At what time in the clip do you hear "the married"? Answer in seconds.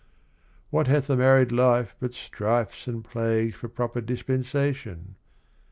1.05-1.51